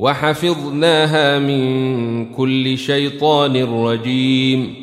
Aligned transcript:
وحفظناها 0.00 1.38
من 1.38 2.34
كل 2.34 2.78
شيطان 2.78 3.84
رجيم. 3.84 4.74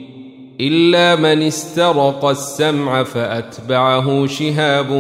إلا 0.61 1.15
من 1.15 1.41
استرق 1.41 2.25
السمع 2.25 3.03
فأتبعه 3.03 4.27
شهاب 4.27 4.91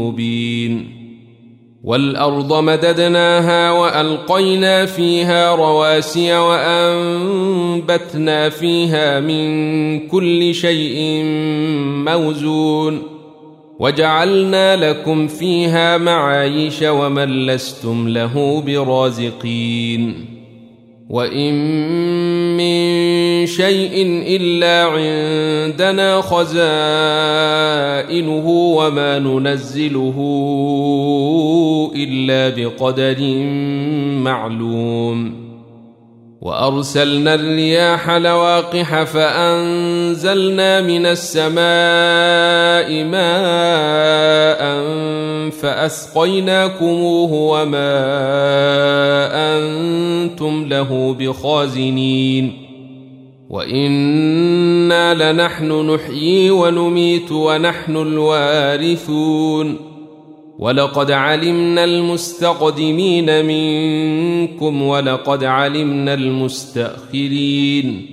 مبين. 0.00 0.96
والأرض 1.84 2.64
مددناها 2.64 3.72
وألقينا 3.72 4.86
فيها 4.86 5.54
رواسي 5.54 6.36
وأنبتنا 6.38 7.88
فيها 8.48 9.20
من 9.20 10.08
كل 10.08 10.54
شيء 10.54 11.22
موزون. 12.04 13.15
وجعلنا 13.80 14.76
لكم 14.76 15.26
فيها 15.26 15.98
معايش 15.98 16.82
ومن 16.82 17.46
لستم 17.46 18.08
له 18.08 18.62
برازقين. 18.66 20.36
وإن 21.10 21.54
من 22.56 23.46
شيء 23.46 24.24
إلا 24.26 24.84
عندنا 24.84 26.20
خزائنه 26.20 26.56
وما 28.48 29.18
ننزله 29.18 30.16
إلا 31.96 32.48
بقدر 32.56 33.16
معلوم. 34.22 35.46
وأرسلنا 36.40 37.34
الرياح 37.34 38.10
لواقح 38.10 39.02
فأنزلنا 39.02 40.80
من 40.80 41.06
السماء 41.06 43.04
ماء 43.04 43.55
فأسقيناكموه 45.62 47.32
وما 47.32 47.96
أنتم 49.32 50.66
له 50.68 51.16
بخازنين. 51.20 52.52
وإنا 53.50 55.32
لنحن 55.32 55.90
نحيي 55.90 56.50
ونميت 56.50 57.32
ونحن 57.32 57.96
الوارثون. 57.96 59.76
ولقد 60.58 61.10
علمنا 61.10 61.84
المستقدمين 61.84 63.44
منكم 63.46 64.82
ولقد 64.82 65.44
علمنا 65.44 66.14
المستأخرين. 66.14 68.06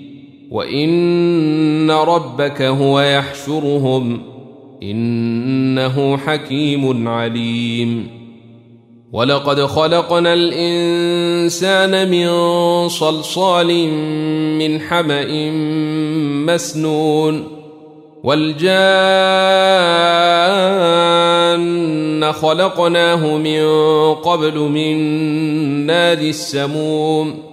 وإن 0.51 1.91
ربك 1.91 2.61
هو 2.61 3.01
يحشرهم. 3.01 4.32
إنه 4.83 6.17
حكيم 6.17 7.07
عليم. 7.07 8.23
ولقد 9.13 9.61
خلقنا 9.61 10.33
الإنسان 10.33 12.11
من 12.11 12.27
صلصال 12.89 13.87
من 14.57 14.81
حمأ 14.81 15.51
مسنون 16.45 17.43
والجان 18.23 18.63
خلقناه 22.31 23.37
من 23.37 23.63
قبل 24.13 24.59
من 24.59 24.97
نار 25.85 26.17
السموم. 26.17 27.52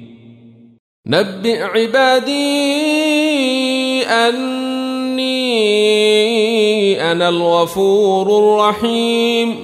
نبئ 1.07 1.61
عبادي 1.61 2.33
أني 4.05 5.21
أنا 7.11 7.29
الغفور 7.29 8.27
الرحيم 8.39 9.55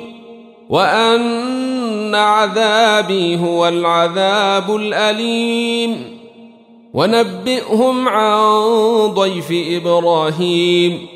وأن 0.70 2.16
عذابي 2.16 3.40
هو 3.40 3.68
العذاب 3.68 4.76
الأليم. 4.76 6.18
ونبئهم 6.94 8.08
عن 8.08 8.52
ضيف 9.08 9.48
إبراهيم. 9.52 11.08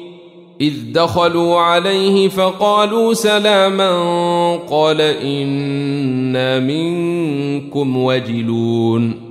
إذ 0.61 0.73
دخلوا 0.93 1.59
عليه 1.59 2.29
فقالوا 2.29 3.13
سلاما 3.13 4.59
قال 4.71 5.01
إنا 5.01 6.59
منكم 6.59 7.97
وجلون. 7.97 9.30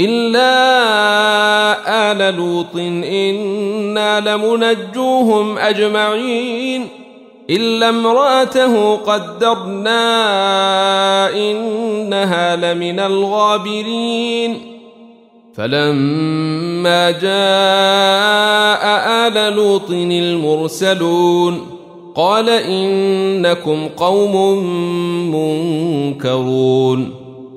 إلا 0.00 0.52
آل 2.12 2.36
لوط 2.36 2.76
إنا 3.04 4.20
لمنجوهم 4.20 5.58
أجمعين. 5.58 6.88
إلا 7.50 7.88
امرأته 7.88 8.96
قدرنا 8.96 10.02
إنها 11.34 12.56
لمن 12.56 13.00
الغابرين. 13.00 14.58
فلما 15.54 17.10
جاء 17.10 17.30
آل 19.26 19.56
لوط 19.56 19.90
المرسلون 19.90 21.66
قال 22.14 22.48
إنكم 22.48 23.88
قوم 23.96 24.64
منكرون. 25.34 27.19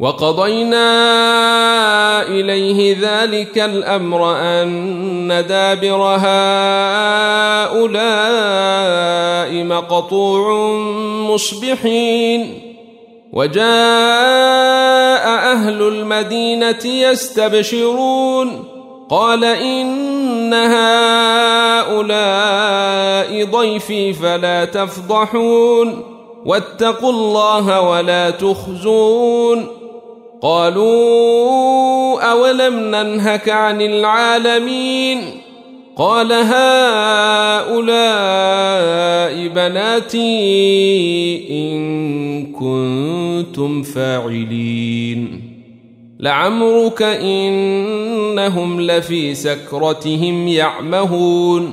وقضينا 0.00 0.92
إليه 2.22 2.96
ذلك 3.00 3.58
الأمر 3.58 4.36
أن 4.36 5.44
دابر 5.48 6.02
هؤلاء 6.02 6.44
مقطوع 9.64 10.72
مصبحين. 11.30 12.62
وجاء 13.32 13.64
أهل 15.52 15.82
المدينة 15.82 16.86
يستبشرون. 16.86 18.64
قال 19.10 19.44
إن 19.44 20.54
هؤلاء 20.54 22.00
ضيفي 23.44 24.12
فلا 24.12 24.64
تفضحون. 24.64 26.02
واتقوا 26.44 27.12
الله 27.12 27.80
ولا 27.80 28.30
تخزون. 28.30 29.79
قالوا 30.42 32.20
أولم 32.32 32.78
ننهك 32.78 33.48
عن 33.48 33.82
العالمين 33.82 35.20
قال 35.96 36.32
هؤلاء 36.32 37.80
بناتي 39.48 40.28
إن 41.50 42.52
كنتم 42.52 43.82
فاعلين 43.82 45.42
لعمرك 46.20 47.02
إنهم 47.02 48.80
لفي 48.80 49.34
سكرتهم 49.34 50.48
يعمهون 50.48 51.72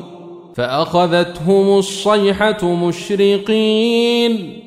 فأخذتهم 0.55 1.77
الصيحة 1.77 2.73
مشرقين 2.75 4.66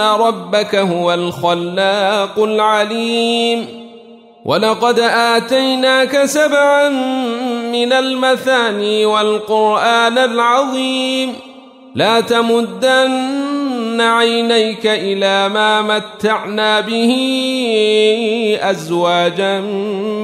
ربك 0.00 0.74
هو 0.74 1.14
الخلاق 1.14 2.38
العليم 2.38 3.86
ولقد 4.44 5.00
آتيناك 5.00 6.24
سبعا 6.24 6.88
من 7.72 7.92
المثاني 7.92 9.06
والقرآن 9.06 10.18
العظيم 10.18 11.32
لا 11.94 12.20
تمدن 12.20 14.00
عينيك 14.00 14.86
إلى 14.86 15.48
ما 15.48 15.82
متعنا 15.82 16.80
به 16.80 17.12
أزواجا 18.62 19.60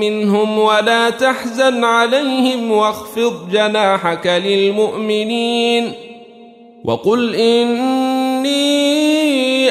منهم 0.00 0.58
ولا 0.58 1.10
تحزن 1.10 1.84
عليهم 1.84 2.72
واخفض 2.72 3.50
جناحك 3.52 4.26
للمؤمنين 4.26 5.92
وقل 6.84 7.34
إني 7.34 9.21